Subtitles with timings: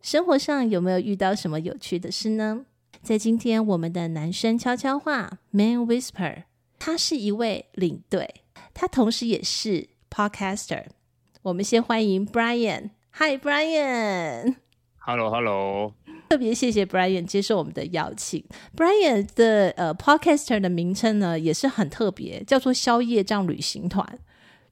[0.00, 2.64] 生活上有没有遇到什么有趣的事呢？
[3.02, 6.44] 在今天我们的男生悄悄话 Man Whisper，
[6.78, 10.84] 他是一位领队，他同时也是 Podcaster。
[11.42, 12.90] 我们先欢迎 Brian。
[13.12, 14.56] Hi Brian。
[14.98, 15.94] Hello Hello。
[16.28, 18.44] 特别谢谢 Brian 接受我们的邀请。
[18.76, 24.18] Brian 的呃 Podcaster 的名称呢也是很特别，叫做宵夜帐旅行团。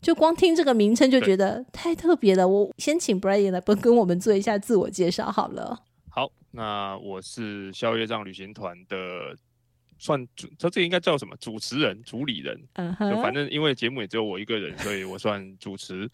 [0.01, 2.47] 就光听这个名称就觉得太特别了。
[2.47, 5.83] 我先请 Brian 来跟我们做一下自我介绍好了。
[6.09, 9.37] 好，那我是消业障旅行团的，
[9.99, 11.37] 算主，他这个应该叫什么？
[11.39, 12.61] 主持人、主理人。
[12.75, 13.11] 嗯哼。
[13.11, 16.09] 就反正因为节目也只有我一个人，所以我算 主持。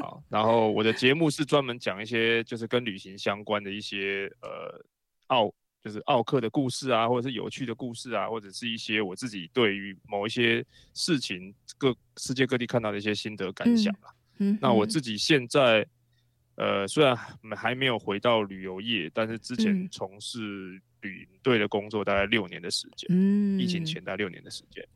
[0.00, 4.84] 好，然后我的节目是专门讲一些就是跟旅行相关的一些呃
[5.28, 5.52] 奥。
[5.82, 14.12] 就是奥克的故事啊，或者是有趣的故事啊，或者是一些我自己对于某一些事情各世界各地看到的一些心得感想啊。
[14.38, 15.86] 嗯，嗯，那我自己现在，
[16.56, 17.16] 呃，虽然
[17.56, 24.86] 还没有回到旅游业，但是之前从事旅队的工作大概六年的时间，嗯，疫情前大概六年的时间，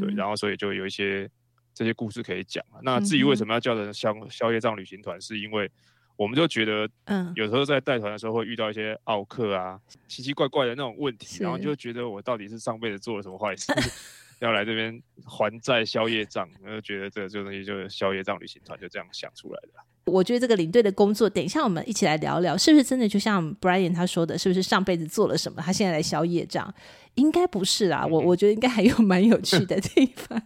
[0.00, 1.30] 对，然后所以就有一些
[1.72, 2.80] 这些故事可以讲啊。
[2.82, 5.70] 那至于为什么要叫人消消业障旅行团，是因为。
[6.16, 13.72] 我们就觉得，嗯，有时候在带团的时候会遇到一些奥客啊，奇奇怪怪的那种问题，然后就觉得我到底是上辈子做了什么坏事，
[14.40, 19.68] 要来这边还债消业障，然后觉得这这个东西就是消业障旅行团就这样想出来的。
[20.04, 26.74] 我觉得这个领队的工作，等一下我们一起来聊聊，是不是真的就像 Brian 他说的，是不是上辈子做了什么，他现在来消业障？
[27.14, 30.42] 应该不是啦，嗯、我我觉得应该还有蛮有趣的地方。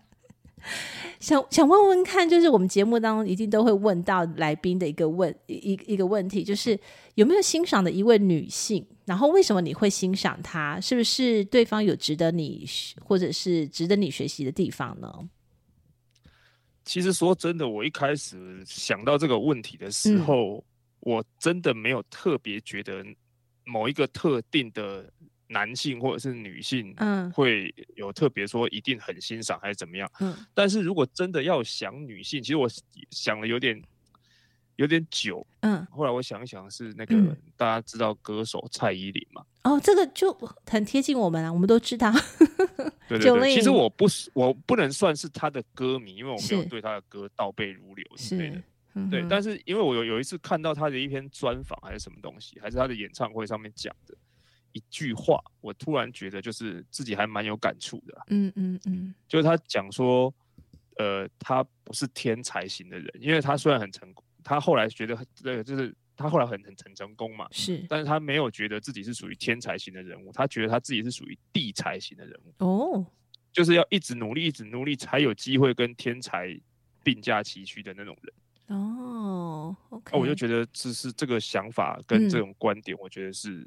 [1.21, 6.79] 想想问问看，就是我们节目当中一定都会问到来宾的一个问一一个问题，就是
[7.15, 8.87] 有没有欣赏的一位女性？
[9.05, 10.81] 然后为什么你会欣赏她？
[10.81, 12.67] 是不是对方有值得你
[13.01, 15.29] 或者是值得你学习的地方呢？
[16.85, 20.63] 其实说真的，我一开始想到这个问题的时候，嗯、
[21.01, 23.05] 我真的没有特别觉得
[23.65, 25.11] 某一个特定的。
[25.49, 30.11] 男性或者是女性，嗯，会有特别说一定很欣赏还是怎么样？
[30.21, 32.69] 嗯，但是如果真的要想女性，其实我
[33.11, 33.81] 想了有点
[34.77, 39.45] 有点久，嗯，后来我想一想是那个、嗯、大家知道歌手蔡依林嘛？
[39.65, 40.33] 哦，这个就
[40.67, 42.13] 很贴近我们啊，我们都知道。
[43.09, 48.63] 对对对， 其实我不是我不能算是他的歌迷，因为我没有对他的歌倒背如流之类的。
[48.95, 54.17] 嗯、对，但是因为我有有一次看到他的一篇专访还是什么东西，还是他的演唱会上面讲的。
[54.77, 58.23] 一句话，我突然觉得就是自己还蛮有感触的。
[58.29, 60.33] 嗯嗯嗯，就是他讲说，
[60.99, 72.65] 呃，他不是天才型的人，因为他虽然很成功，他后来觉得这个就是他后来很很很成功嘛，是，但是他没有觉得自己是属于天才型的人物，他觉得他自己是属于地才型的人物。
[72.65, 73.07] 哦，
[73.51, 76.55] 就是要一直努力，一直努力，才有机会跟天才
[77.03, 78.35] 并驾齐驱的那种人。
[78.69, 83.67] 哦，OK，那我就觉得只是这个想法跟这种观点，我觉得是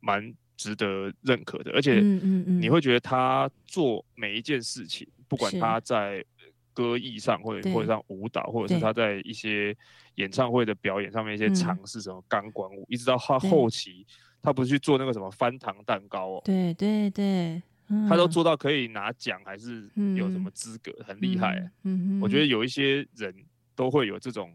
[0.00, 0.34] 蛮。
[0.56, 6.24] 值得认可的，而且你会觉得他做每一件事情，嗯嗯嗯、不管他在
[6.72, 9.76] 歌艺上，或者或者像舞蹈，或者是他在一些
[10.16, 14.06] 演唱会的表演上面一些尝试什么钢管舞，嗯、一直到他后期，
[14.42, 21.70] 他不是去做那个什么翻糖蛋糕哦，对对对，嗯、他都做到可以拿奖，还是有什么资格，嗯、很厉害、啊。
[21.84, 22.46] 嗯嗯，我觉得。
[22.46, 23.34] 有一些人
[23.74, 24.54] 都会有这种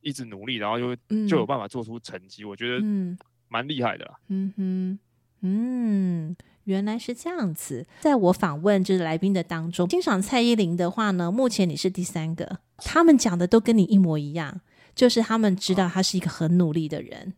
[0.00, 0.96] 一直努力，然后就
[1.28, 2.84] 就有办法做出成绩，我觉得
[3.48, 4.14] 蛮厉害的、啊。
[4.28, 4.98] 嗯哼。
[5.42, 7.86] 嗯，原来是这样子。
[8.00, 12.58] 在我访问就是来宾的当中，欣赏蔡依林的话呢，目前你是第三个。
[12.78, 14.60] 他们讲的都跟你一模一样，
[14.94, 17.34] 就是他们知道他是一个很努力的人。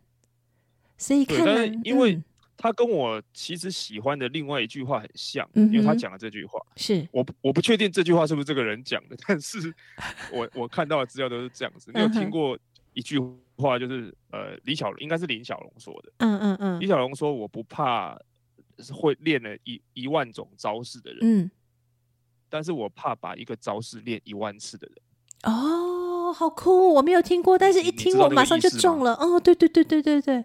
[0.97, 2.21] 所以看来，因为
[2.57, 9.73] 他跟我其实喜欢的另外一句话很像，嗯、因为他讲了这句话是我我不确定这句话是不是这个人讲的，但是
[10.31, 11.91] 我我看到的资料都是这样子。
[11.93, 12.57] 你有听过
[12.95, 13.19] 一句
[13.57, 13.77] 话？
[13.77, 16.11] 就是呃，李小龙应该是林小龙说的。
[16.17, 18.19] 嗯嗯嗯，李小龙说：“我不怕
[18.91, 21.51] 会练了一一万种招式的人，嗯，
[22.49, 24.97] 但是我怕把一个招式练一万次的人。”
[25.43, 26.95] 哦，好酷！
[26.95, 29.13] 我没有听过，但是一听我马上就中了。
[29.13, 30.43] 哦，对对对对对对。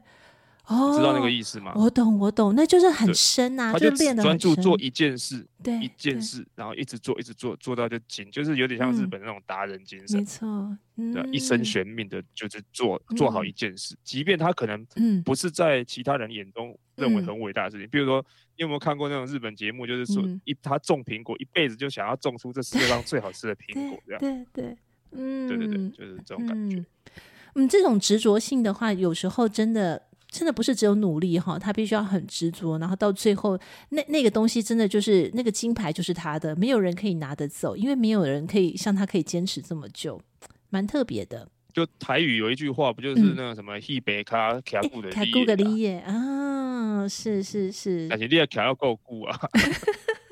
[0.66, 1.72] 哦，知道那个意思吗？
[1.74, 14.86] 我懂，我懂，那就是很深啊，就练得，专注做一件事，对，一件事，然后一直做，一直做，做到就精，就是有点像日本那种达人精神，没错，对，一生悬命的就是做做好一件事，即便他可能
[15.24, 18.24] 不是在其他人眼中认为很伟大的事情，比如说，
[18.56, 24.76] 你有没有看过那种日本节目，就是说一他种苹果，一辈子就想要种出这世界上最好吃的苹果，这样，对对，
[25.12, 26.84] 嗯，对对对，就是这种感觉。
[27.54, 30.02] 嗯，这种执着性的话，有时候真的。
[30.30, 33.58] 真的不是只有努力哈，他必须要很执着，然后到最后
[33.90, 40.20] 那那个东西真的就是那个金牌就是他的，没有人可以拿得走，因为没有人可以像他可以坚持这么久，
[40.70, 41.48] 蛮特别的。
[41.72, 47.06] 就台语有一句话，不就是那个什么“一杯卡卡固的卡固的利耶”啊？
[47.08, 49.38] 是是是，但是你要卡要够固啊。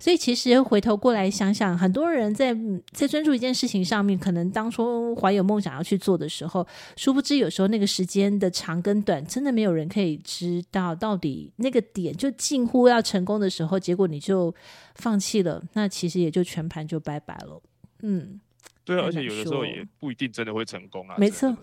[0.00, 2.56] 所以其实回头过来想想，很多人在
[2.90, 6.66] 在专注一件事情上面，可能当初怀有梦想要去做的时候，
[6.96, 14.52] 殊不知有时候那个时间的长跟短，真的没有人可以知道到底那个点就近乎要成功的时候，结果你就
[14.94, 17.62] 放弃了，那其实也就全盘就拜拜了。
[18.00, 18.40] 嗯，
[18.86, 21.16] 对啊，而且有的时候也不一定真的会成功啊。
[21.18, 21.54] 没错。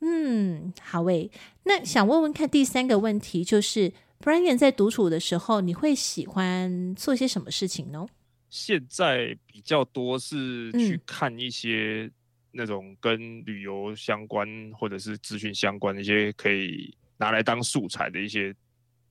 [0.00, 1.28] 嗯，好诶，
[1.64, 3.92] 那想问问看第三个问题就是。
[4.26, 8.04] Brian 在独处的时候，你会喜欢做些什么事情呢？
[8.50, 12.10] 现在比较多是去看一些
[12.50, 18.52] 那种跟旅游相关、嗯、或者是资讯相关的一些可以拿来当素材的一些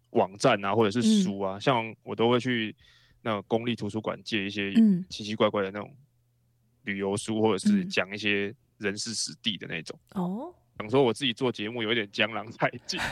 [0.09, 1.55] 网站啊，或者是书啊。
[1.55, 2.75] 嗯、像我都会去
[3.21, 4.73] 那种公立图书馆借一些
[5.09, 5.95] 奇奇怪怪的那种
[6.83, 9.97] 旅游书，或者是讲一些人事实地的那种。
[10.15, 12.99] 哦，想说我自己做节目有一点江郎才尽。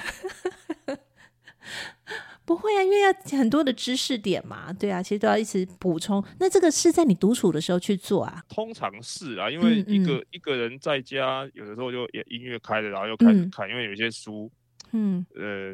[2.45, 6.21] 不会啊，因为要很多的知识点嘛，对啊，其实都要一直补充。
[6.39, 8.44] 那这个是在你独处的时候去做啊？
[8.50, 14.51] 通常是啊，因为一个、嗯嗯、一个人在家，有的时候就音乐开着，然后又开始看，嗯、因为有些书，
[14.92, 15.71] 嗯，呃，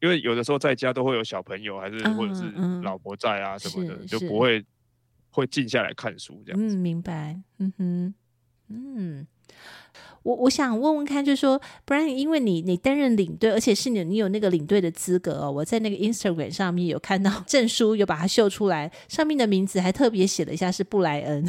[0.00, 2.42] 因为有的时候在家都会有小朋友，还是或者是
[2.82, 4.62] 老婆在啊什么的，就不会
[5.30, 6.76] 会静下来看书这样子。
[6.76, 7.40] 嗯，明白。
[7.58, 8.14] 嗯哼，
[8.68, 9.26] 嗯。
[10.24, 15.50] 我我想问问看，就是说，，Brian，因为你你担任领队，而且是你你有那个领队的资格哦。
[15.50, 21.46] 我在那个 Instagram 上面有看到证书，有把它秀出来，上面的名字还特别写了一下是布莱恩，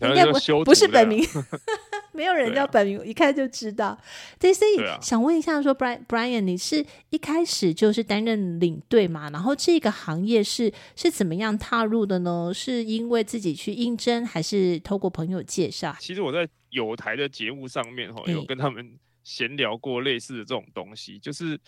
[0.00, 1.22] 应该不不是本名，
[2.14, 3.98] 没有人叫本名，一看就知道。
[4.38, 9.28] 对，所以想问一下说，说 Brian，你是一开始就是担任领队嘛？
[9.30, 12.52] 然后这个行业是是怎么样踏入的呢？
[12.54, 15.94] 是因为自己去应征，还是透过朋友介绍？
[16.00, 16.48] 其实我在。
[16.76, 18.86] 有台的节目上面，哈，有跟他们
[19.24, 21.58] 闲聊过类似的这种东西，就是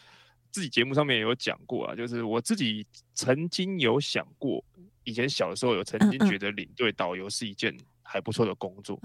[0.50, 1.94] 自己节目上面也有讲过啊。
[1.96, 4.62] 就是我自己曾经有想过，
[5.05, 9.00] 以前小的时候有曾经觉得领队导游是一件还不错的工作，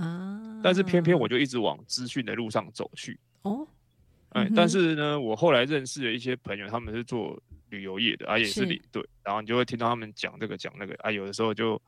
[0.62, 3.18] 但是偏偏我就一直往资讯的路上走去。
[3.44, 3.66] 哦，
[4.32, 11.82] 哎，但是呢，我后来认识了一些朋友，他们是做旅游业的，啊，也是领队，然后你就会听到他们讲这个讲那个，啊，有的时候就。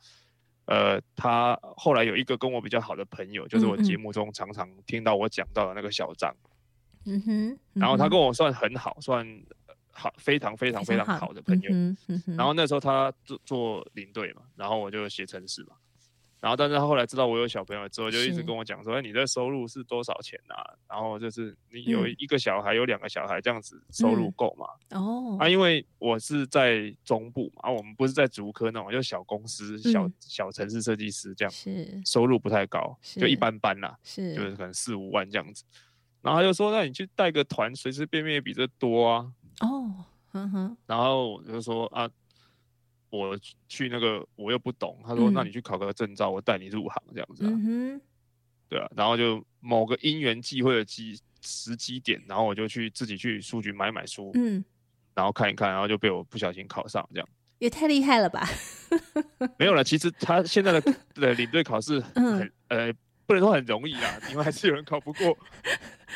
[0.65, 6.35] 呃，他后来有一个跟我比较好的朋友，就是我节目中常常听到我讲到的那个小张，
[7.05, 9.25] 嗯哼，然后他跟我算很好，算
[9.91, 15.75] 好，非常非常非常好的朋友，嗯哼，然后那时候他做做领队嘛，然后我就写程式嘛。
[16.45, 20.61] 然后，但是他后来知道我有小朋友之后，就一直跟我讲说：“哎，你的收入是多少钱啊？
[20.87, 35.63] 然后就是你有一个小孩，有两个小孩，这样子收入够吗？”哦，啊，因为我是在中部嘛，啊，我们不是在竹科那种，就小公司、小小城市设计师这样，是收入不太高，就一般般啦，是就是可能四五万这样子。
[36.21, 40.77] 然后他就说：“那你去带个团，随随便便也比这多啊。”哦，嗯哼。
[40.85, 42.07] 然后我就说：“啊。”
[43.09, 44.99] 我去那个，我又不懂。
[45.05, 47.99] 他说：“那你去考个证照，我带你入行这样子。”嗯，
[48.69, 48.87] 对啊。
[48.95, 54.63] 然后就某个因缘际会的机时机点，然后我就去自己去书局买买书，嗯，
[55.13, 58.47] 然后看一看，然后就被我不小心考上，这样也太厉害了吧？
[59.57, 62.93] 没有了，其实他现在的的领队考试很呃。
[63.27, 65.35] 不能说很容易啦，因为还是有人考不过。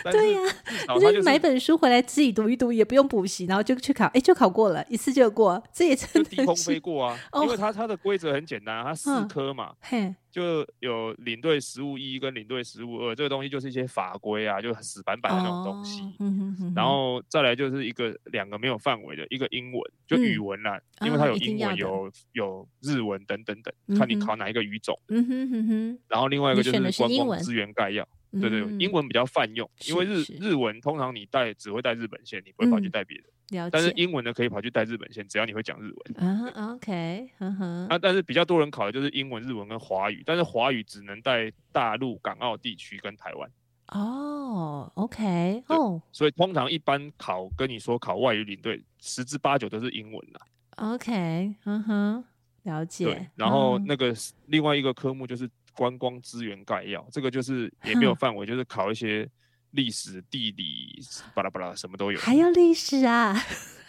[0.03, 0.39] 对呀、
[0.87, 7.19] 啊，你就买本书回来自己读一读，也不用补习，然后就去考，哎，就考过了，一次就过，这也真的低空飞过啊！
[7.31, 9.73] 哦、因为它它的规则很简单，它四科嘛。
[9.81, 10.15] 嘿。
[10.31, 16.01] 就有领队实务一跟领队实务二，这个东西就是一些法规啊，就死板板的那种东西。
[16.03, 24.95] 哦嗯、哼哼然后再来就是一个两个没有范围的一个英文，就语文啦，嗯、因为它有英文有、哦、有日文等等等，看你考哪一个语种。
[25.07, 33.23] 嗯哼哼哼然后另外一个就是观光资源概要，对，对对，英文比较泛用，因为日日文通常你带只会带日本线，你不会跑去带别的。
[33.23, 33.29] 嗯
[33.71, 36.23] 但是英文呢，可以跑去带日本线，只要你会讲日文。
[36.23, 37.87] 啊，OK，呵呵。
[37.89, 43.49] 啊，但是比较多人考的就是英文、日文跟华语，但是华语只能带大陆、港澳地区跟台湾。
[43.87, 50.41] 哦哦，OK，哦，所以通常一般考跟你说考外语领队，十之八九都是英文啦。
[50.75, 52.23] OK，嗯哼，
[52.63, 53.05] 了解。
[53.05, 54.13] 对，然后那个
[54.45, 59.25] 另外一个科目就是观光资源概要，这个就是也没有范围，就是考一些
[59.71, 61.01] 历史、地理，
[61.33, 62.19] 巴拉巴拉什么都有。
[62.19, 63.33] 还有历史啊？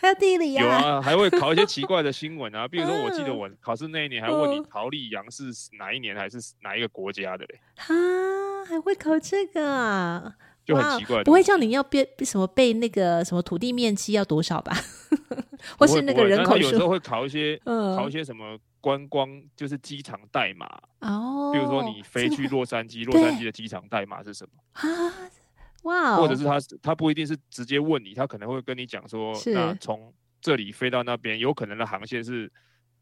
[0.00, 0.64] 还有地理啊？
[0.64, 7.60] 有啊，还会考一些奇怪的新闻啊，比如说我记得我考试那一年还问你桃李洋是哪一年还是哪一个国家的嘞？
[7.74, 7.92] 哈，
[8.68, 10.32] 还会考这个啊？
[10.64, 14.72] 就很奇怪，不会叫你要背什么背那个什么土地面积要多少吧？
[15.78, 16.62] 或是那个人口数？
[16.62, 20.66] 有时候会考一些，嗯，考一些什么观光，就是机场代码
[21.00, 21.50] 哦。
[21.52, 24.60] 比如说你飞去洛杉矶， 洛杉矶的机场代码是什么？
[24.72, 25.14] 啊，
[25.82, 26.16] 哇！
[26.16, 32.50] 或者是他他不一定是直接问你，他可能会跟你讲说，那从这里飞到那边，有可能的航线是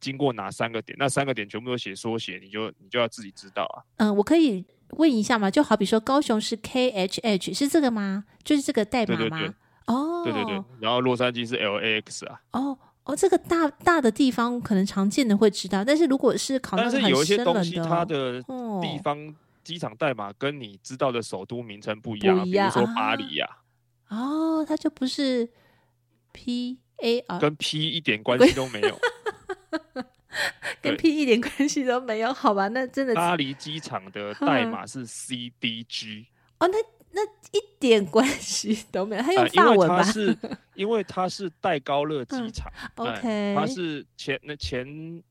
[0.01, 0.97] 经过哪三个点？
[0.99, 3.83] 那三个点全部都写缩写，你就你就要自己知道啊。
[3.99, 4.65] 嗯，我可以。
[4.93, 8.25] 问一下吗，就好比说高雄是 KHH 是这个吗？
[8.43, 9.55] 就是这个代码吗？
[9.89, 10.63] 哦，对对对。
[10.81, 12.41] 然后洛杉矶是 LAX 啊。
[12.53, 18.43] 哦哦，这个大大的地方可能常见的会知道，但是如果是考但是有一些东西它的
[18.83, 23.49] 地方机场代码跟你知道的首都名称不一样，比如说巴黎呀。
[24.09, 25.49] 哦，它就不是
[26.33, 28.99] P A R，跟 P 一点关系都没有。
[30.83, 32.69] 跟 P 一点关系都没有，好吧？
[32.69, 33.15] 那真的。
[33.15, 36.27] 巴黎机场的代码是 CDG。
[36.59, 36.77] 哦，那
[37.13, 39.97] 那一点关系都没有，他用法文吧？
[39.97, 40.39] 因为他是，
[40.75, 42.73] 因为他是戴高乐机场。
[42.97, 43.55] OK。
[43.57, 44.87] 他是前那前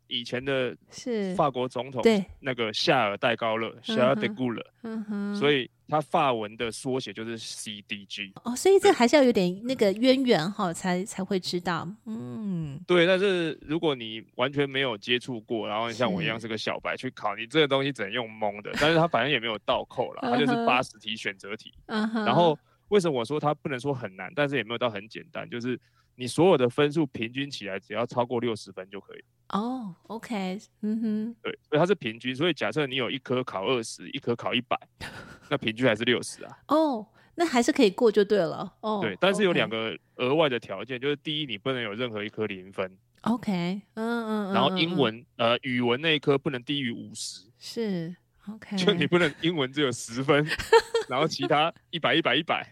[0.08, 4.66] 以前的是法国总统对那个夏尔戴高乐，夏尔德古勒。
[4.84, 5.36] 嗯哼。
[5.36, 5.70] 所以。
[5.90, 11.88] 它法文的缩写就是 CDG 哦，所以这还是要有点那个渊源哈，才才会知道。
[12.06, 13.08] 嗯，对。
[13.08, 18.72] 但是如果你完全没有接触过，然后像我一样是个小白去考，你这个东西只能用蒙的。
[18.82, 21.74] 但是它反正也没有倒扣了，它就是八十题选择题。
[21.88, 22.58] 然后
[22.90, 25.80] 为什么我说它不能说很难，但是也没有到很简单，就是
[26.20, 29.24] 你所有的分数平均起来只要超过六十分就可以。
[29.50, 34.78] 哦，OK，嗯哼，对，所以它是平均，所以假设你有一科考二十，一科考一百，
[35.50, 36.58] 那平均还是六十啊。
[36.70, 37.06] 哦，
[37.36, 38.74] 那还是可以过就对了。
[38.82, 42.98] 哦，对，但是有两个额外的条件，就是第一，你不能有任何一科零分。
[43.22, 47.46] OK，嗯嗯，然后英文，呃，语文那一科不能低于五十。
[47.60, 48.16] 是
[48.50, 50.46] ，OK， 就你不能英文只有十分，
[51.08, 52.68] 然后其他一百一百一百，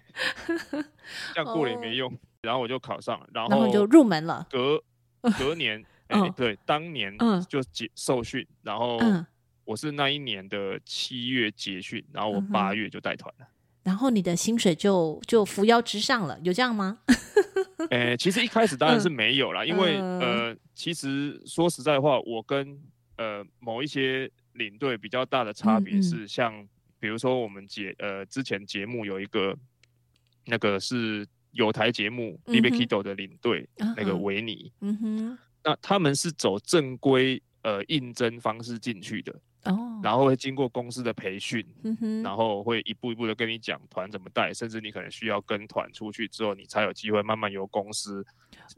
[1.34, 2.12] 这样过了也没用。
[2.46, 4.48] 然后我就考上了，然后就入门了。
[4.52, 4.82] 隔
[5.38, 5.84] 隔年。
[6.08, 7.12] 哎，欸 oh, 对，当年
[7.50, 9.00] 就结受训，嗯、然后
[9.64, 13.48] 我是那一年的七月结训，然后我八月就带团了，
[13.82, 17.00] 然后你的薪水就就扶摇直上了，有这样吗？
[17.90, 22.80] 哎、欸，其实一开始当然是没有啦，嗯、因为呃，其实说实在话，我跟
[23.18, 26.54] 呃某一些领队比较大的差别是，像
[27.00, 29.58] 比如说我们节呃之前节目有一个
[30.46, 31.26] 那个是
[31.56, 35.38] 有台节目 Libre Kido 的领队，嗯、那个维尼，嗯哼。
[35.64, 39.34] 那他们是走正规呃应征方式进去的
[39.64, 42.22] 哦，然后会经过公司的培训，嗯、哼。
[42.22, 48.24] 然后会一步一步的跟你讲团怎么带，甚至你可能需要跟团出去之后，你才有机会慢慢由公司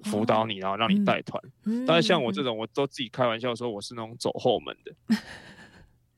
[0.03, 1.43] 辅导你，哦、然后让你带团。
[1.65, 5.17] 嗯、但是像我这种，我都自己开玩笑说我是那种走后门的， 嗯、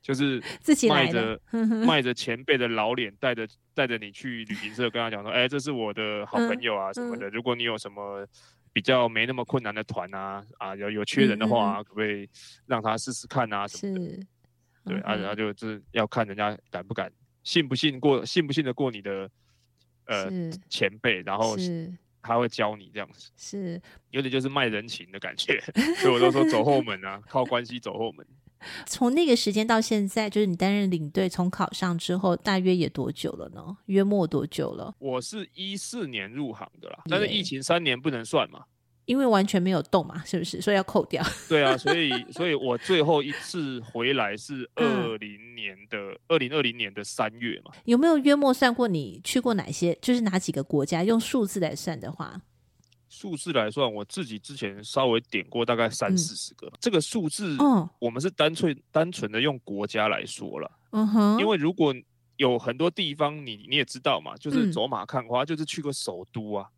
[0.00, 1.40] 就是自己卖着
[1.84, 3.48] 卖着前辈的老脸，带着
[3.80, 8.26] 带着你去旅行社跟他讲说，哎，这是我的好朋友啊什么的，嗯、如果你有什么。
[8.72, 12.28] 比较没那么困难的团啊啊，有有缺人的话，可不可以
[12.66, 14.00] 让他试试看啊什么的？
[14.04, 14.26] 是
[14.84, 17.10] 对啊，然后就是要看人家敢不敢，
[17.42, 19.28] 信不信过，信不信得过你的
[20.06, 20.30] 呃
[20.68, 21.56] 前辈，然后
[22.22, 25.60] 他会教你这样子，是有点就是卖人情的感觉，
[25.98, 28.24] 所以我都说走后门啊，靠关系走后门。
[28.86, 33.76] 从那个时间到现在，就是你担任领队，从考上之后，大约也多久了呢？
[33.86, 34.94] 约莫多久了？
[34.98, 38.64] 我是一四年入行的啦，但是疫情三年不能算嘛，
[39.06, 40.60] 因为完全没有动嘛，是不是？
[40.60, 41.24] 所以要扣掉。
[41.48, 45.98] 对啊，所以，所以我最后一次回来是二零年的
[46.28, 47.72] 二零二零年的三月嘛。
[47.84, 49.96] 有没有约莫算过你去过哪些？
[50.00, 51.02] 就是哪几个国家？
[51.02, 52.40] 用数字来算的话。
[53.20, 56.66] 数字来算，我自己之前稍微点过，大概三四十个。
[56.68, 57.54] 嗯、这个数字，
[57.98, 60.70] 我们是单纯单纯的用国家来说了。
[60.92, 61.94] 嗯哼，因为如果
[62.38, 66.70] 有很多地方你，你你也知道嘛，就是走马看花，嗯、就是去过首都啊。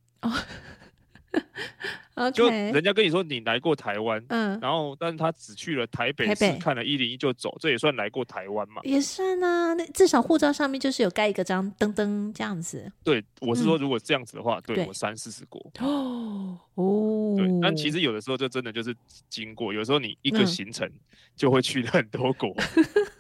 [2.33, 8.83] 就人家跟你说你来过台湾，嗯，然后但是他只去了台北市看了一零一就走，这也算来过台湾嘛？
[8.85, 12.91] 也算啊，那至少护照上面就是有盖一个章，噔噔这样子。
[13.03, 18.95] 对，我是说如果这样子的话，嗯、对，对我三四十国哦哦，对，但其实有的时候就真的就是
[19.29, 20.91] 经过，有时候你一个行程
[21.35, 22.55] 就会去很多国。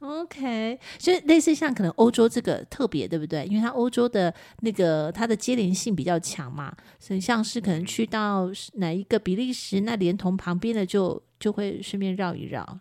[0.00, 3.44] OK，所以类似像可能欧洲这个特别，对不对？
[3.46, 12.78] 因为它欧洲的那个它的接连性比较强嘛，所以像是可能去到哪一个比利时，那连同旁边的就就会顺便绕一绕，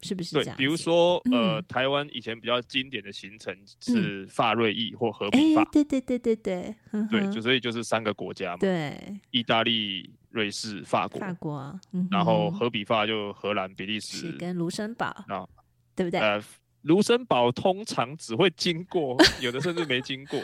[0.00, 0.56] 是不是这样？
[0.56, 6.74] 对，比如说、嗯、呃，台湾以前比较经典的行程是法瑞意或和比法，对对对对对，
[7.10, 15.14] 对，就所以就是三个国家嘛，对，意大利、瑞士、法国，法国，嗯、然后荷比法就荷兰、比利时跟卢森堡
[15.96, 16.20] 对不对？
[16.20, 16.40] 呃，
[16.82, 20.40] 卢森堡通常只会经过， 有的甚至没经过。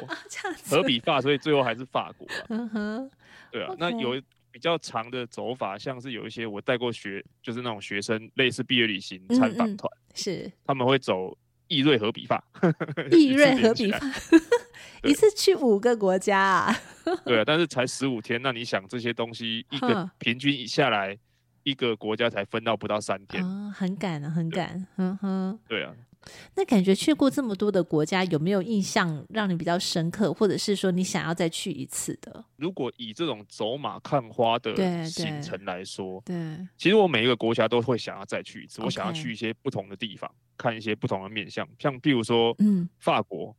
[0.65, 2.27] 和比法，所以最后还是法国。
[2.49, 3.11] 嗯哼，
[3.53, 3.73] 对啊。
[3.79, 11.37] 那有比较长的走法，像是有一些我带过学，就是那种学生类似毕业旅行参访团，是他们会走
[11.69, 12.43] 意瑞和比法。
[13.11, 14.01] 意瑞和比法，
[15.05, 16.77] 一次去五个国家啊？
[17.25, 21.17] 对啊，但是才十五天，那你想这些东西一个平均一下来。
[21.63, 25.95] 一个国家才分到不到三天，哦、很赶啊，很赶，嗯哼，对啊。
[26.55, 32.45] 那感觉去过这么多的国家，有没有印象让你比较深刻，或者是说你想要再去一次的？
[32.55, 43.57] 如果以这种走马看花的行程来说，对，对，其实我每一个国家都会想要再去一次，我想要去一些不同的地方，看一些不同的面相，像譬如说，嗯，法国，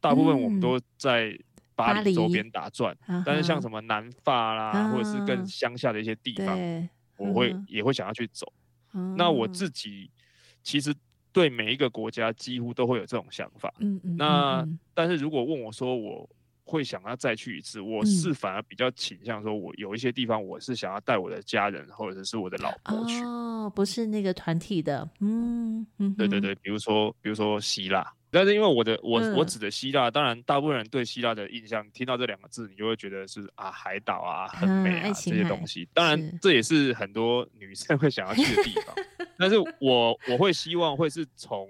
[0.00, 1.38] 大部分我们都在
[1.74, 6.58] 巴黎周边打转，但是像什么南法啦，啊、或者是更乡下的一些地方。
[7.18, 8.50] 我会也会想要去走，
[8.94, 10.10] 嗯，那我自己
[10.62, 10.94] 其实
[11.32, 13.70] 对每一个国家几乎都会有这种想法。
[13.80, 14.16] 嗯嗯。
[14.16, 16.28] 那但是如果问我说我
[16.64, 23.22] 会想要再去一次，我是反而比较倾向说，我有一些地方我是想要带我的家人或者是我的老婆去。
[23.24, 25.08] 哦，不是那个团体的。
[25.20, 26.14] 嗯嗯。
[26.14, 28.12] 对对对，比如说比如说希腊。
[28.30, 35.88] 但是因为我的我我指的希腊，当然大部分人对希腊的印象，听到这两个字，你就会觉得是啊海岛啊很美啊这些东西。
[35.94, 38.94] 当然这也是很多女生会想要去的地方。
[39.38, 41.68] 但是我我会希望会是从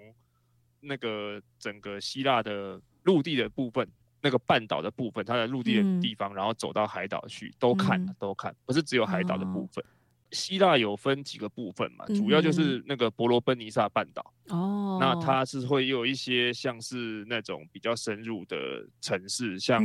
[0.81, 3.89] 那个整个希腊的陆地的部分，
[4.21, 9.85] 那个半岛的部分，它的陆地的地方，然后走到海岛去都看都看，不是只有海岛的部分。
[10.33, 14.35] 希腊有分几个部分嘛，主要就是那个伯罗奔尼撒半岛。
[14.49, 18.57] 哦，那它是会有一些像是那种比较深入的
[19.01, 19.83] 城市，像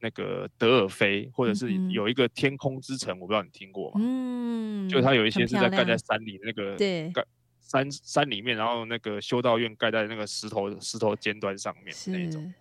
[0.00, 4.00] 那个德尔菲，或者是有一个天空之城，我不知道你听过吗？
[4.02, 7.24] 嗯，就它有一些是在盖在山里那个对盖
[7.60, 12.52] 山山里面，然后那个修道院盖在那个石头石头尖端上面那种。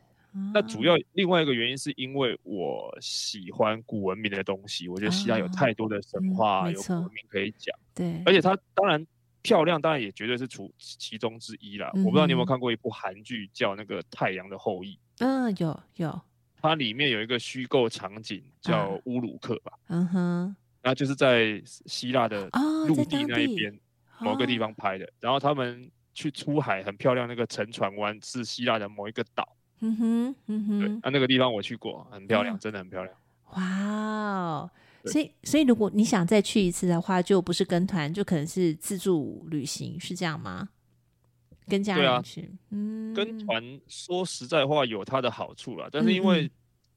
[0.54, 7.78] 那主要另外一个原因是因为我喜欢古文明的东西，我觉得希腊有太多的神话，有古文明可以讲。
[7.94, 9.06] 对，而且它当然
[9.42, 11.90] 漂亮，当然也绝对是除其中之一啦。
[11.96, 14.94] 我不知道你有没有看过一部韩剧叫那个《太阳的后裔》？
[15.20, 16.22] 嗯，有有。
[16.62, 19.74] 它里面有一个虚构场景叫乌鲁克吧？
[19.88, 20.56] 嗯哼。
[20.84, 22.50] 那就是在希腊的
[22.88, 23.80] 陆地那一边
[24.20, 29.58] 某个地方拍的，然后他们去出海，很漂亮，那个沉船湾是希腊的某一个岛。
[29.82, 33.16] 嗯哼，嗯哼，对，啊，那个地方我去过，很漂亮，嗯、真的很漂亮。
[33.54, 34.72] 哇哦，
[35.06, 40.70] 所以，所以如果你想再去一次的话，就不是跟团，就可能是自助旅行，是这样吗？
[41.68, 46.50] 跟家人去，啊、嗯，跟团说实在话有它的好处啦，但是因为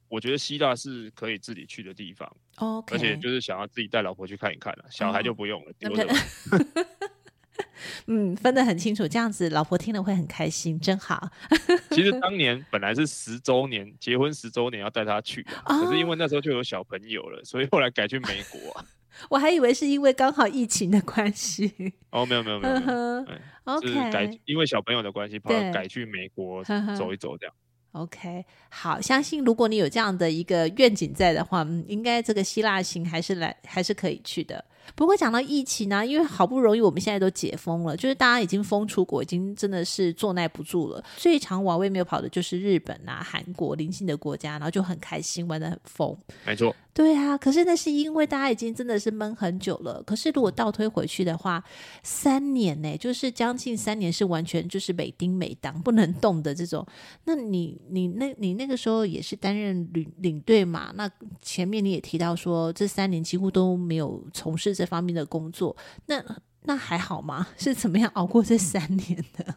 [0.09, 6.13] 我觉得希腊是可以自己去的地方，哦、嗯，而且就是想要自己带老婆去看一看了，小孩就不用了，丢了。
[8.07, 11.29] 嗯，分得很清楚，这样子老婆听了会很开心，真好。
[11.91, 18.85] 其实当年本来是十周年，结婚十周年要带她去，哦，可是因为那时候就有小朋友了，所以后来改去美国啊。
[19.29, 21.93] 我还以为是因为刚好疫情的关系。
[22.09, 23.25] 哦，没有没有没有，没有
[23.63, 26.61] ，OK，就是改因为小朋友的关系，跑改去美国
[26.97, 27.55] 走一走这样。
[27.93, 34.65] OK，好，相信如果你有这样的一个愿景在的话，嗯，应该这个希腊行还是来还是可以去的。
[34.93, 41.03] 不过讲到疫情呢，因为好不容易我们现在都解封了，就是大家已经封出国，已经真的是坐耐不住了。
[41.17, 46.15] 最长往外没有跑的就是日本啊、韩国邻近的国家，然后就很开心，玩的很疯。
[46.45, 46.75] 没错。
[46.95, 50.01] 对啊，可是那是因为大家已经真的是闷很久了。
[50.03, 51.61] 可是如果倒推回去的话，
[52.03, 56.87] 三年呢，就是将近三年是完全就是每丁每当不能动的这种。
[57.25, 60.93] 那你你那你那个时候也是担任领领队嘛？
[60.95, 65.75] 那前面你也提到说，这三年几乎都没有从事这方面的工作。
[66.05, 66.23] 那
[66.61, 67.45] 那还好吗？
[67.59, 69.55] 是怎么样熬过这三年的？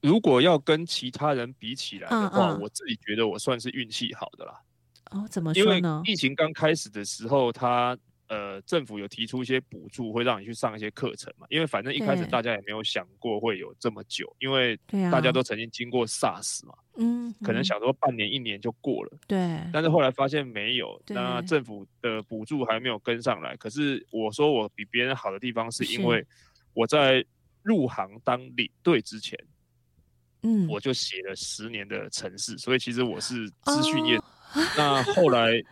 [0.00, 4.60] 如果要跟其他人比起来的话，嗯嗯，我自己觉得我算是运气好的啦。
[5.14, 6.02] 哦，怎么说呢？
[6.04, 7.96] 因为疫情刚开始的时候，他
[8.28, 11.46] 呃政府有提出一些补助，会让你去上一些课程嘛。
[11.50, 14.78] 因为反正一开始大家也没有想过会有这么久，因为
[15.10, 19.60] 大家都曾经经过 SARS 嘛，嗯，可能想说半年一年就过了，对。
[19.72, 23.56] 但是后来发现没有，那政府的补助还没有跟上来。
[23.56, 26.26] 可是我说我比别人好的地方，是因为
[26.72, 27.24] 我在
[27.62, 29.38] 入行当领队之前，
[30.42, 34.18] 嗯，我就写了十年的城市，所以其实我是资讯业。
[34.54, 35.62] 哦、 那后来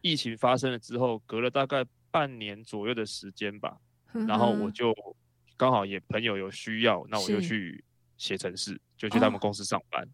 [0.00, 3.76] 疫情发生了之后，隔了大概半年左右的时间吧，
[4.12, 4.94] 然后我就
[5.56, 7.82] 刚好也朋友有需要，那我就去
[8.16, 10.06] 写程式，就去他们公司上班。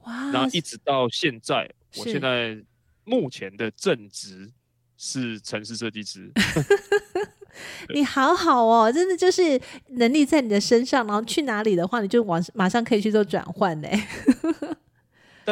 [0.00, 0.30] 哇！
[0.30, 2.62] 那一直到现在，我现在
[3.04, 4.50] 目前的正职
[4.96, 6.32] 是城市设计师。
[7.92, 13.88] 你好好哦，真的就是能力在你的身上，然后去哪里的话，你就往马上可以去做转换呢。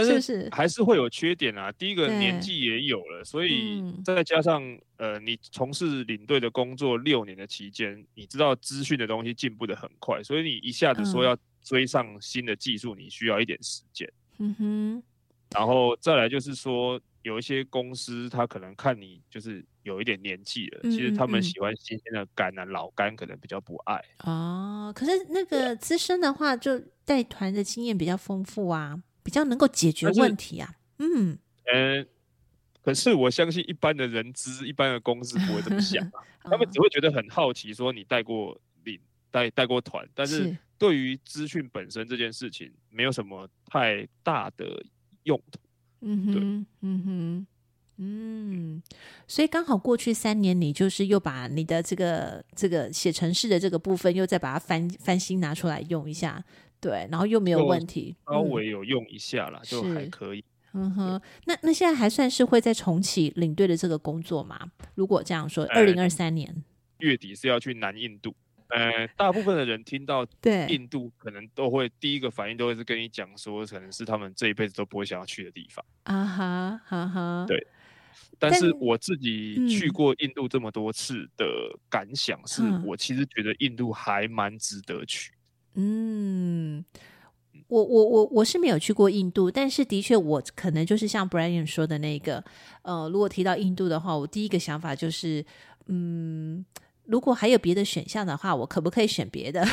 [0.04, 1.72] 但是还是会有缺点啊。
[1.72, 4.62] 第一个年纪也有了，所以再加上
[4.96, 14.10] 呃，你从事领队的工作六年的期间，你知道资讯的东西进步的很快，所以你一下子说要追上新的技术，你需要一点时间。
[14.38, 15.02] 嗯哼。
[15.50, 17.00] 然后再来就是说。
[17.22, 24.00] 有一些公司，他可能看你就是有一点年纪了，嗯嗯嗯，其实他们喜欢新鲜的肝啊，老肝可能比较不爱。
[24.18, 30.72] 哦，可是那个资深的话，就带团的经验比较丰富啊，比较能够解决问题啊。
[30.98, 32.06] 嗯嗯、呃，
[32.80, 39.00] 可是我相信一般的人资、一般的公司不会这么想、啊， 他们只会觉得很好奇，说你带过领
[39.32, 44.80] 带带过团，但是对于资讯本身这件事情，没有什么太大的
[45.24, 45.58] 用途。
[46.02, 47.46] 嗯哼，嗯哼，
[47.96, 48.82] 嗯，
[49.26, 56.44] 所以刚好过去三年，你就是又把你的这个这个写程式的这个部分，又再把它翻翻新拿出来用一下，
[56.86, 60.44] 对，然后又没有问题，稍微有用一下啦，嗯、就还可以。
[60.72, 64.70] 嗯哼，那那现在还算是会在重启领队的这个工作吗？
[64.94, 66.62] 如果这样说，二零二三年
[66.98, 68.32] 月底是要去南印度。
[68.68, 75.84] 呃，大部分的人听到对印度，可能都会第一个反应都会是跟你讲说，可能是他们这一辈子都不会想要去的地方。
[76.04, 77.44] 啊哈，哈哈。
[77.48, 77.66] 对，
[78.38, 81.46] 但是我自己去过印度这么多次的
[81.90, 85.32] 感想是，我其实觉得印度还蛮值得去。
[85.76, 86.84] 嗯，
[87.68, 92.42] 我我我我是没有去过印度，但是的确我可能就是像 Brian 说的那个，
[92.82, 95.44] 呃，如果提到印度的话，我第一个想法就是，
[95.86, 96.64] 嗯。
[97.08, 99.64] 如果还有别的选项的话，我可不可以选别的？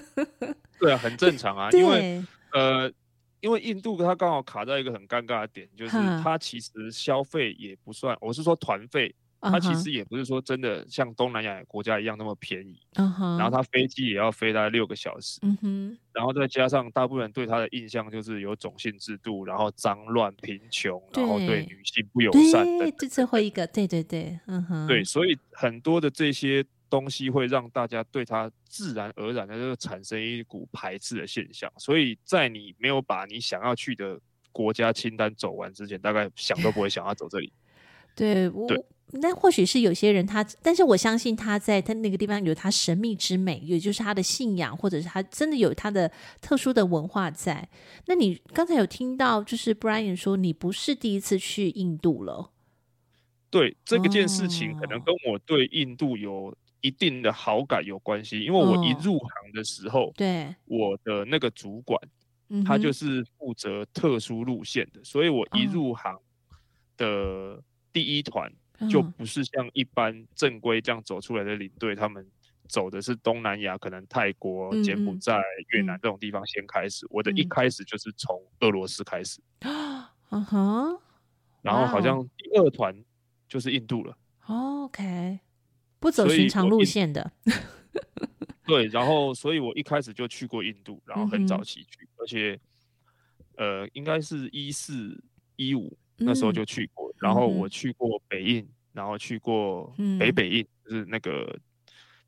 [0.78, 2.92] 对啊，很正常啊，因为呃，
[3.40, 9.14] 因为印度它刚好卡在一个很尴尬的点，就是它其实消费也不算，我是说团费。
[9.40, 13.38] 它其实也不是说真的像东南亚国家一样那么便宜，uh huh.
[13.38, 15.96] 然后它飞机也要飞大概六个小时，uh.
[16.12, 34.18] 然后再加上大部分人对它的印象就是有种姓制度，然后脏乱贫穷，然后对女性不友善等等，对，这最后一个，对对对，嗯哼，对，所以很多的这些东西会让大家对它自然而然的就产生一股排斥的现象，所以在你没有把你想要去的
[34.50, 37.52] 国家清单走完之前，大概想都不会想要走这里。
[38.16, 38.66] 对，我。
[39.08, 47.68] 对那或许是有些人他，但是我相信他在他那个地方有他神秘之美，也就是他的信仰，或者是他真的有他的特殊的文化在。
[48.06, 52.50] 那你刚才有听到，就是 Brian 说你不是第一次去印度了。
[53.48, 61.98] 对，这个件事情可能跟我对印度有一定的好感有关系，因为我一入行的时候，对我的那个主管，
[62.64, 66.18] 他就是负责特殊路线的，所以我一入行
[66.96, 68.52] 的第一团。
[68.90, 72.26] 就不是像一般正规这样走出来的领队，他们
[72.68, 77.06] 走的是东南亚，可能泰国、柬埔寨、越南这种地方先开始。
[77.10, 79.40] 我的一开始就是从俄罗斯开始，
[80.30, 81.00] 嗯哼，
[81.62, 82.94] 然后好像第二团
[83.48, 84.16] 就是印度了。
[84.46, 85.40] OK，
[85.98, 87.32] 不走寻常路线的。
[88.66, 92.58] 对，然后所以我一开始就去过印度，然后很早期去，而且
[93.56, 95.22] 呃，应该是一四
[95.54, 97.05] 一五那时候就去过。
[97.18, 101.58] 然后我去过北印，嗯、然后去过北北印，嗯、就是那个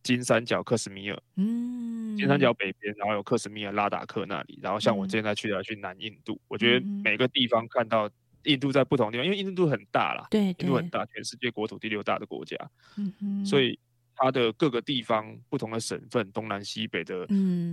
[0.02, 8.10] 金三角克什米尔，嗯，金三角北边，然后有克什米尔拉达克那里，然后像我现在去的要去南印度，嗯、我觉得每个地方看到
[8.44, 12.56] 印度在不同地方，因为印度很大啦，对，对，印度很大，全世界国土第六大的国家，
[12.96, 13.12] 嗯。
[13.20, 13.78] 嗯，所以
[14.14, 17.26] 它的各个地方不同的省份，东南西北的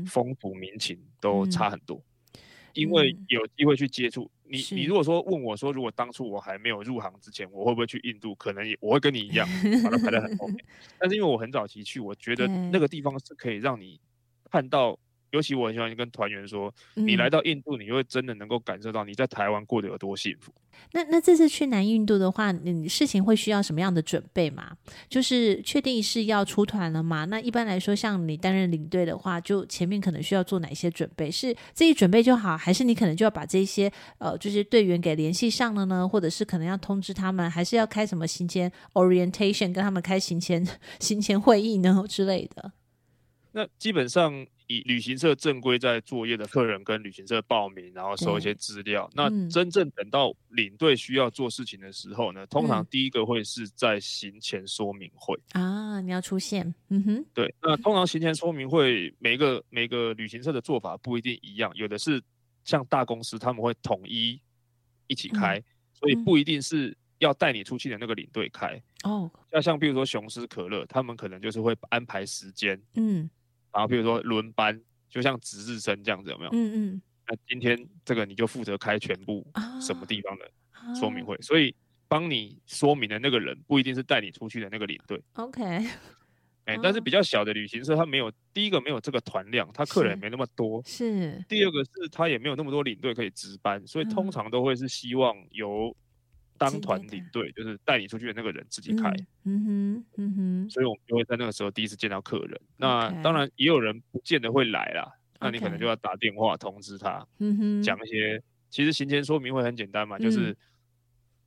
[0.08, 1.98] 风土民情都差很多。
[1.98, 2.04] 嗯
[2.76, 8.36] 因为有机会去接触你，你如果说问我说，如果当初我还没有入行之前，我会不会去印度？
[8.36, 9.48] 可能也我会跟你一样，
[9.84, 10.58] 把它排在很后面。
[11.00, 14.00] 但是因为我很早期去，我觉得那个地方是可以让你
[14.52, 14.98] 看到。
[15.36, 20.54] 尤其我很喜欢跟团员说，你来到印度，你就会真的能够感受到你在台湾过得有多幸福。
[20.94, 24.72] 那那这次去南印度的话，你事情会需要什么样的准备吗？
[25.10, 27.26] 就是确定是要出团了吗？
[27.26, 31.30] 那一般来说，像你担任领队的话，就前面可能需要做哪些准备？
[31.30, 36.08] 是自己准备就好，还是你可能就要把这些呃，就是队员给联系上了呢？
[36.08, 40.66] 或者是可能要通知他们，还是要开什么行前 orientation，跟他们开行前
[41.00, 42.72] 行前会议呢之类的？
[43.56, 49.10] 那基本上以旅行社正规在作业的客人跟旅行社报名，然后收一些资料。
[49.14, 56.76] 那真正等到领队需要做事情的时候呢，嗯、通常第一个会是在行前说明会啊，你要出现。
[56.90, 57.56] 嗯哼，对。
[57.62, 62.22] 那通常行前说明会，每个每个旅行社的做法不一定一样，有的是
[62.66, 64.38] 像大公司他们会统一
[65.08, 65.64] 一起开，嗯、
[65.94, 68.84] 所以不一定是要带你出去的那个领队开。
[69.04, 72.78] 哦，要像比如说雄狮可乐，他们可能就是会安排时间。
[72.96, 73.30] 嗯。
[73.76, 76.52] 然后比如说轮班，就像值日生这样子，有没有？
[76.54, 77.02] 嗯嗯。
[77.28, 79.46] 那今天这个你就负责开全部
[79.82, 80.50] 什么地方的
[80.98, 81.76] 说明会，所以
[82.08, 85.22] 帮你说明的那个人不一定是带你出去的那个领队。
[85.34, 85.62] OK。
[86.66, 90.82] 哎，但是比较小的旅行社，他没有第一个没有这个团量，他客人也没那么多。
[90.86, 91.44] 是。
[91.50, 95.94] 第二个是他也没有那么多领队可以值班，所以通常都会是希望由。
[96.58, 99.10] 当团领队就是带你出去的那个人自己开，
[99.44, 102.60] 嗯哼，嗯哼，所以我们就会在那个时候第一次见到客人。
[102.78, 108.42] 那当然也有人不见得会来啦，那你可能就要打电话通知他，嗯哼，讲一些。
[108.68, 110.54] 其实行前说明会很简单嘛，就是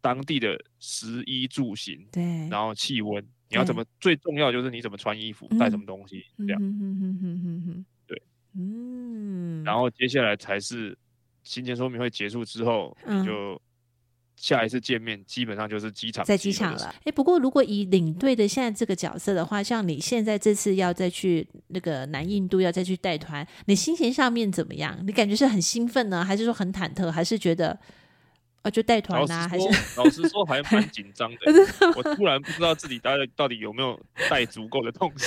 [0.01, 8.23] 当地的食衣住行，对，然后气温，你要怎么，最重要就是你怎么穿衣服，带什么东西，这样，嗯哼哼哼哼哼，对，
[8.55, 10.97] 嗯，然后接下来才是
[11.42, 13.61] 行前说明会结束之后，你就。
[14.40, 16.85] 下一次见面基本上就是机场，在机场了。
[16.85, 24.96] 哎、欸，不过如果以领队的现在这个角色的话，像你现在这次要再去那个南印度，要再去带团，你心情上面怎么样？
[25.05, 27.77] 你感觉是很兴奋呢，还是说很忐忑，还是觉得
[28.62, 29.48] 啊就带团啊？
[29.48, 31.38] 还是老实说还蛮 紧张的。
[31.96, 35.27] 我突然不知道自己带的到底有没有带足够的东西，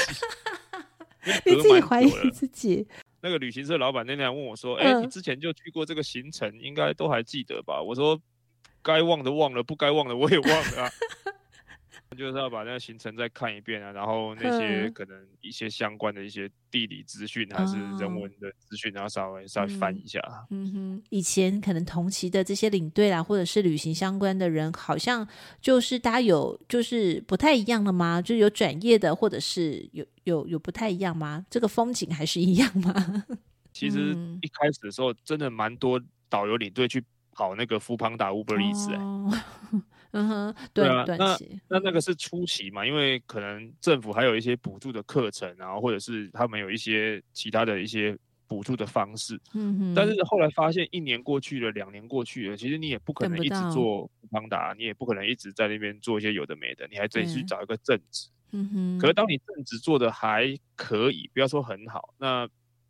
[1.46, 2.88] 你自己怀疑自己。
[3.22, 8.18] 那个旅行社老板那天问我说：“哎、欸，你之前就去过这个行程，应该都还记得吧？”我说。
[8.84, 10.90] 该忘的忘了，不该忘的我也忘了啊。
[12.18, 20.20] 就是要把那个行程再看一遍啊，然后那些可能一些相关的一些地理资讯还是人文的资讯，然后稍微稍微翻一下。
[20.50, 25.26] 嗯哼，以前可能同期的这些领队啦，或者是旅行相关的人，好像
[25.62, 28.22] 就是大家有就是不太一样了吗？
[28.22, 31.46] 就是有转业的，或者是有有有不太一样吗？
[31.50, 33.24] 这个风景还是一样吗？
[33.72, 37.02] 其实一开始的时候，真的蛮多导游领队去。
[37.32, 38.98] 跑那个 foodpanda Uber Eats 哎，
[40.14, 41.38] 嗯哼，对啊，那
[41.70, 49.94] 那那个是初期嘛，因为可能政府还有一些补助的课程，然后或者是他们有一些其他的一些补助的方式，嗯哼。
[49.96, 59.00] 但是后来发现一年过去了，两年过去了，其实你也不可能一直做 foodpanda，你也不可能一直在那边做一些有的没的，你还得去找一个正职，嗯哼。
[59.00, 62.46] 可是当你正职做的还可以，不要说很好，那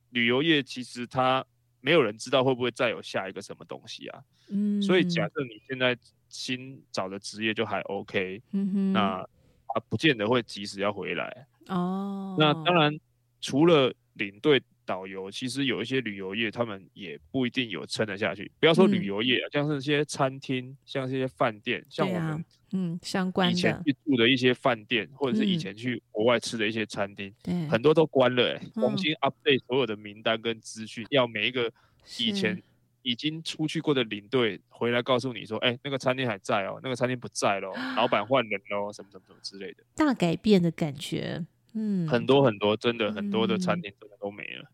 [0.09, 1.45] 旅游业其实它。
[1.81, 4.23] 没有人知道会不会再有下一个什么东西啊？
[4.49, 5.97] 嗯，所以假设你现在
[6.29, 9.27] 新找的职业就还 OK，嗯哼，那
[9.67, 12.35] 他不见得会及时要回来哦。
[12.39, 12.97] 那当然，
[13.41, 18.51] 除了领队、导游，其实有一些旅游业，他们也不一定有撑得下去。
[18.59, 22.43] 不要说旅游业啊，嗯、像是一些餐厅，像这些饭店，像我们。
[22.73, 31.69] 嗯，相关的以前去住的一些饭店，或者是以前去国外吃的一些餐厅，对，很多都关了、重新 update 所有的名单跟资讯，要每一个
[32.17, 32.63] 以前
[33.01, 41.45] 已经出去过的领队回来告诉你说，哎，那个餐厅还在哦，那个餐厅不在喽，老板换人喽，什么什么什么之类的，大改变的感觉。
[41.73, 44.71] 嗯，很多很多，真的很多的餐厅真的都没了。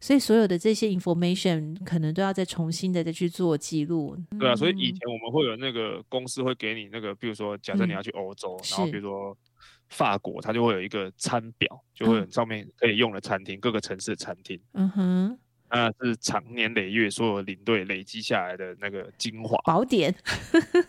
[0.00, 4.16] 所以所有的这些 information 可能都要再重新的再去做记录。
[4.38, 9.36] 对啊，所以以前我们会有那个公司会给你那个，比如说假设你要去欧洲，嗯、然后比如说
[9.88, 14.58] 法国，它就会有一个餐表，就会有上面可以用的餐厅，嗯、各个城市的餐厅。
[14.72, 15.38] 嗯哼，
[15.70, 20.14] 那是长年累月所有领队累积下来的那个精华宝典。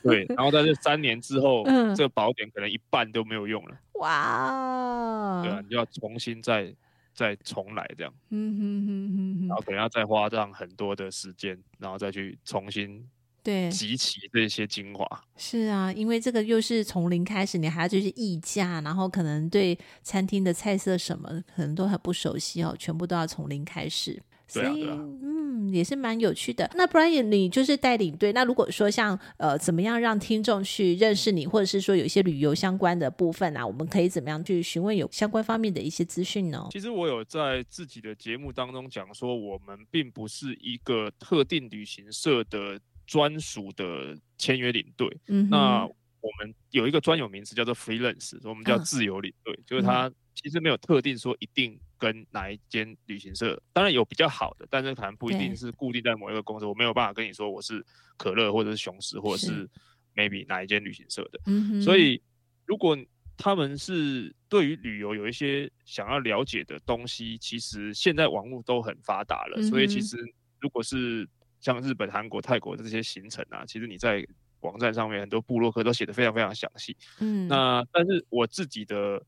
[0.04, 3.76] 对，然后在这三年之后，嗯、这个宝典可能一半都没有用了。
[3.96, 6.74] 哇，对啊，你就要重新再。
[7.14, 13.06] 再重来这样，嗯哼哼哼，然后可能要再花这样很多的时间，然后再去重新
[13.44, 15.06] 对集齐这些精华。
[15.36, 24.22] 是啊，因为这个又是从零开始，你还要就是议价，然后可能对餐厅的菜色什么可能都很不熟悉哦，全部都要从零开始。
[24.48, 26.70] 所以，啊啊，嗯，也是蛮有趣的。
[26.76, 28.34] 那 Brian，你就是带领队。
[28.34, 36.68] 那如果说像呃，怎么样让听众去认识你，或者是说有一些旅游相关的部分啊，我们可以怎么样去询问有相关方面的一些资讯呢？
[36.72, 45.08] 其实我有在自己的节目当中讲说，我们并不是一个特定旅行社的专属的签约领队。
[45.28, 51.80] 嗯，那我们有一个专有名词叫做 freelance，我们叫自由领队，啊、就是他其实没有特定说一定。
[52.02, 53.62] 跟哪一间旅行社？
[53.72, 56.66] 当然有比较好的，但是可能不一定是固定在某一个公司。
[56.66, 57.86] 我没有办法跟你说我是
[58.18, 59.70] 可乐，或者是雄狮，或者是
[60.16, 61.40] maybe 哪一间旅行社的。
[61.80, 62.20] 所以
[62.66, 62.98] 如果
[63.38, 70.18] 他们是对于旅游有一些想要了解的东西，其实现在网络都很发达了，嗯、所以其实
[70.60, 74.26] 如果是像日本、韩国、泰国的这些行程啊，其实你在
[74.62, 76.98] 网站上面很多部落客都写的非常非常详细。
[77.20, 79.24] 嗯，那但是我自己的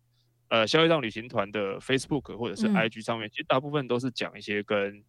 [0.54, 5.04] 呃消业障旅行团的 Facebook 或者是 IG 上面，嗯、其实大部分都是讲一些跟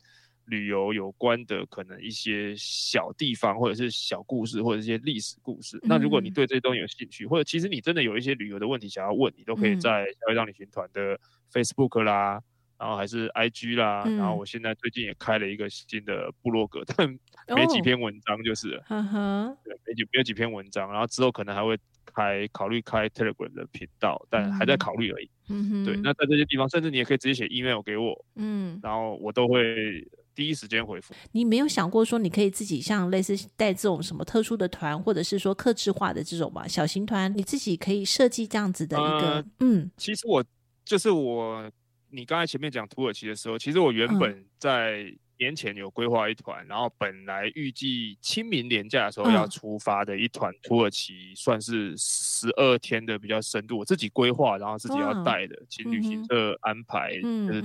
[0.46, 5.76] 旅游有关的，可能一些小地方或者是小故事，或者一些历史故事。
[5.82, 11.20] 嗯、那如果你对这些东西有兴趣，或者其实你真的有一些旅游的问题想要问，你都可以在消业障旅行团的
[11.52, 12.40] Facebook 啦。
[12.76, 17.08] 然后还是 IG 啦，嗯、然后我现在最近也开了一个新的部落格，但
[17.56, 25.30] 没几篇文章就是，嗯哼、哦，对，没几没有几篇文章，然后之后可能还会开考虑开 Telegram 的频道，但还在考虑而已。
[25.48, 31.14] 嗯哼，对，那在这些地方，甚至你也可以直接写 email 给我，嗯，然后我都会第一时间回复。
[31.32, 40.44] 你没有想过说你可以自己像类似带这种什么特殊的团，或者是说客制化的这种嘛小型团，你自己可以设计这样子的一个，呃、嗯，其实我
[40.84, 41.70] 就是我。
[42.10, 57.62] 你刚才前面讲土耳其的时候，其实我原本在年前有规划一团，嗯、然后本来预计清明年假的时候要出发的一团土耳其，算是十二天的比较深度，我自己规划，然后自己要带的，请旅行社安排，嗯、就是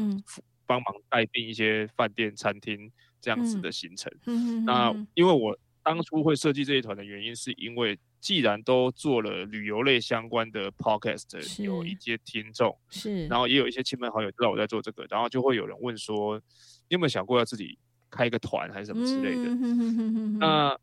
[0.65, 4.11] 帮忙代订一些饭店、餐厅这样子的行程。
[4.25, 7.97] 嗯、那因为我当初会设计这一团的原因，是因为。
[8.21, 16.37] 既然都做了旅游类相关的 podcast，有一些听众，是，然后也有一些亲朋好友知道我在做这个，然后就会有人问说，
[16.89, 17.77] 你有没有想过要自己
[18.09, 19.49] 开一个团还是什么之类的？
[19.51, 20.77] 嗯、那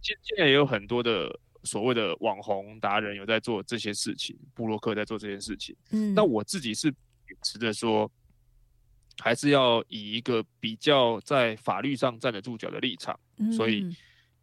[0.00, 5.76] 现现在也有很多的所谓的网红达人有在做这些事情，布洛克在做这件事情。
[5.90, 8.10] 嗯，那我自己是秉持着说，
[9.20, 13.94] 还是要以一个比较在法律上站得住脚的立场，嗯、所以。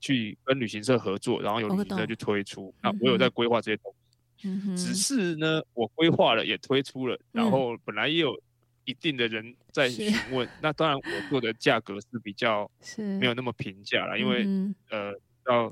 [0.01, 2.73] 去跟旅行社合作，然后有旅行社去推出。
[2.81, 3.93] 那我，有在规划这些东
[4.37, 8.41] 西，嗯、只是呢，我规划了也推出了，嗯、然后本来也有
[8.89, 10.47] 一定的人在询问。
[10.61, 12.69] 那当然，我做的价格是比较
[13.19, 15.13] 没有那么平价了，因为、嗯、呃，
[15.47, 15.67] 要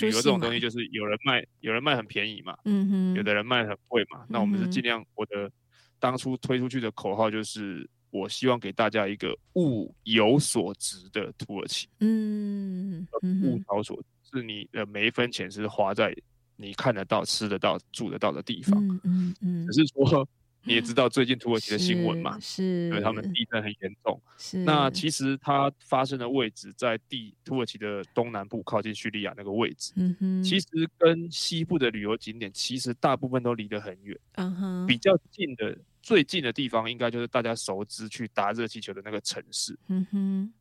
[0.00, 4.24] 旅游这种东西，就是有人卖，有人卖很便宜嘛，嗯哼，有的人卖很贵嘛。
[4.28, 5.50] 那我们是尽量，我的
[5.98, 7.88] 当初推出去的口号就是。
[8.12, 13.08] 我希望给大家一个物有所值的土耳其，嗯，
[13.42, 16.14] 物超所值是你的每一分钱是花在
[16.56, 20.28] 你看得到、吃得到、住得到的地方，嗯嗯，嗯只是说
[20.64, 24.58] 你也知道最近土耳其的新闻嘛，是，因为他们地震很严重，是。
[24.58, 35.76] 那其实它发生的位置在地土耳其的东南部，靠近叙利亚那个位置，嗯哼，其实跟西部的旅游景点其实大部分都离得很远，嗯哼，比较近的。
[36.02, 39.78] 最近的地方应该就是大家熟知去搭热气球的那个城市。
[39.86, 40.52] 嗯哼，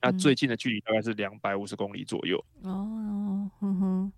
[0.00, 2.36] 那最近的距离大概是两百五十公里左右。
[2.62, 4.12] 哦，嗯哼，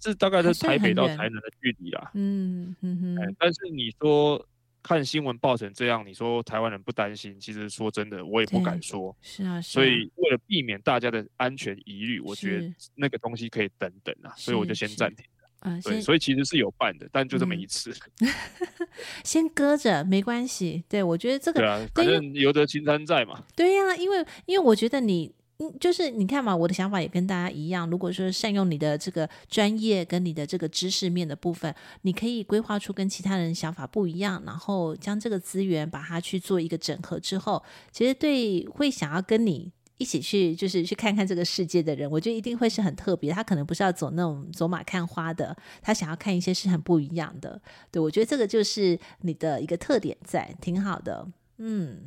[0.00, 2.10] 这大概是台北到台南的距离啦。
[2.14, 4.44] 嗯嗯哼，但是你说
[4.82, 7.38] 看新闻报成这样，你说台湾人不担心？
[7.38, 9.16] 其实说真的，我也不敢说。
[9.22, 15.24] 是啊，所以为了避免大家的安全疑虑，我觉得那个东西可以等等啊，所以我就先暂停。
[15.64, 18.28] 嗯，对，所以其实是有办的，但就这么一次，嗯、
[19.22, 20.82] 先搁着没关系。
[20.88, 23.44] 对，我觉得这个，对啊，反正留得青山在嘛。
[23.54, 27.88] 对呀、啊，因为因为我觉得你，嗯就是你看嘛，我的想法也跟大家一样。
[27.88, 39.72] 如果说善用你的这个专业跟你的这个知识面的部分，你可以规划出跟其他人想法不一样，然后将这个资源把它去做一个整合之后，其实对会想要跟你。
[39.98, 43.32] 一起去就是去看看这个世界的人，我觉得一定会是很特别。
[43.32, 47.60] 他可能不是要走那种走马看花的，他想要看一些是很不一样的。
[47.88, 51.28] 对，我觉得这个就是你的一个特点在，挺好的。
[51.58, 52.02] 嗯。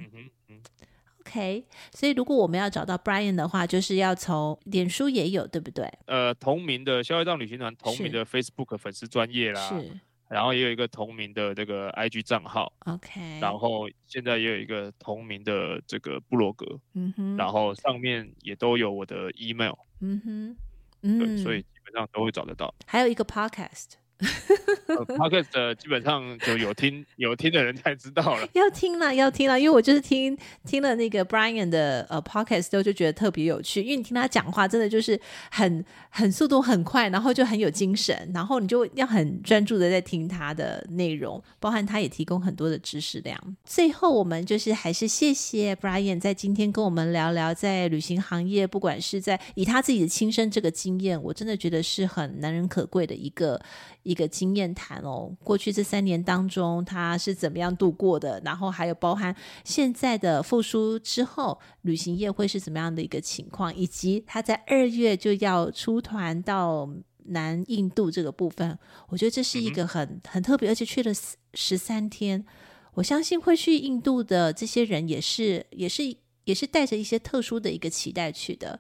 [1.36, 5.92] OK，所以如果我们要找到 Brian 的话，就是要从脸书也有，对不对？
[6.08, 9.68] 呃，同名的消业障旅行团，同名的 Facebook 粉丝专业啦。
[9.68, 9.92] 是。
[10.28, 13.40] 然后也有一个同名的这个 IG 账号，OK。
[13.40, 17.38] 然后现在也有一个同名的这个部落格，嗯哼。
[17.38, 20.58] 然后上面也都有我的 email，嗯哼，
[21.04, 21.20] 嗯。
[21.20, 22.74] 对，所以基本上都会找得到。
[22.88, 23.92] 还有一个 podcast。
[24.88, 35.20] Podcast 基本上就有听 有听的人才知道了，要听了要听了，因为我就是听听了那个 Brian 的呃 Podcast 之后就觉得特别有趣，因为你听他讲话真的就是
[35.52, 43.38] 很很速度很快，然后就很有精神，然后你就要很专注的在听他的内容，包含他也提供很多的知识量。
[43.66, 53.60] 最后我们就是还是谢谢 Brian 在今天跟我们聊聊在旅行行业，不管是在以他自己的亲身这个经验，我真的觉得是很难能可贵的一个。
[54.06, 58.40] 一个经验谈哦，过去这三年当中他是怎么样度过的？
[58.46, 63.76] 然后还有包含现在的复苏之后，旅行业会是怎么样的一个情况？
[63.76, 66.88] 以及他在二月就要出团到
[67.26, 68.78] 南印度这个部分，
[69.10, 71.12] 我觉得这是一个很很特别，而且去了
[71.56, 72.46] 十三天。
[72.94, 78.80] 我相信会去印度的这些人也是也是也是带着一些特殊的一个期待去的。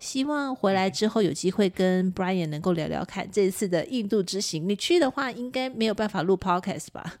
[0.00, 4.68] 希望回来之后有机会跟 Brian 能够聊聊看这一次的印度之行。
[4.68, 7.14] 你去的话，应该没有办法录 Podcast 吧？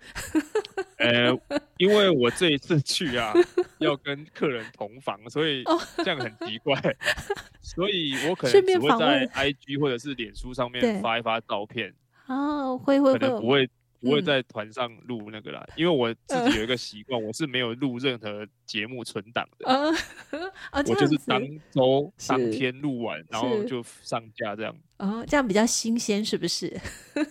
[0.98, 1.30] 呃，
[1.76, 3.32] 因为我这一次去啊，
[3.78, 5.62] 要跟客人同房，所以
[5.98, 6.74] 这样很奇怪，
[7.60, 11.94] 所以我可能只会在 IG 或者是脸书上面发一发照片。
[12.26, 13.68] 哦，会会会，可能不会。
[14.00, 19.66] 不会在团上录那个啦，嗯、因为我自己有一个习惯，呃、我是没有录任何节目存档的。
[19.66, 19.90] 呃
[20.72, 24.74] 哦、我就是当周当天录完，然后就上架这样。
[24.96, 26.80] 哦，这样比较新鲜，是不是？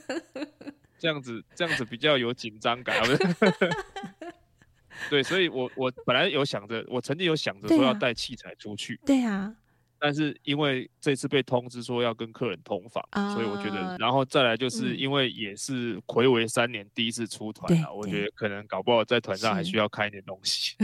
[1.00, 2.96] 这样子，这样子比较有紧张感。
[5.10, 9.00] 对，所以我我本来有想着，我曾经有想着说要带器材出去。
[9.06, 9.56] 对啊。
[10.00, 20.76] 但是因为这次被通知说要跟客人同房，啊、所以我觉得，然后再来就是因为也是魁违三年第一次出团啊，嗯、我觉得可能搞不好在团上还需要看一点东西，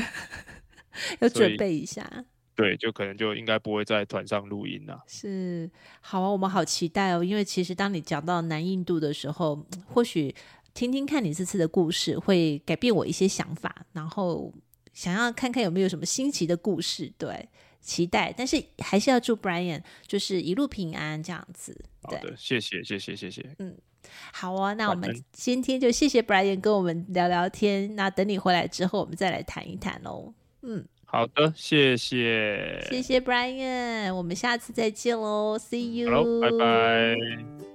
[1.19, 2.25] 要准备一下。
[2.55, 5.03] 对，就可能就应该不会在团上录音了。
[5.07, 10.33] 是，好啊，我们好期待哦，因为其实当你讲到南印度的时候，或许
[10.73, 14.53] 听听看你这次的故事会改变我一些想法，然后
[14.93, 17.49] 想要看看有没有什么新奇的故事，对。
[17.85, 21.79] 期待，但是还是要祝 Brian 就是一路平安这样子。
[22.09, 23.45] 对，好的，谢谢，谢谢，谢谢。
[23.59, 23.77] 嗯，
[24.33, 27.95] 好啊，那我们今天就谢谢 Brian 跟我们聊聊天。
[27.95, 30.33] 那等你回来之后，我们再来谈一谈喽。
[30.63, 37.74] 嗯，好的，谢谢，谢谢 Brian，我们下次再见喽，See you，好，拜拜。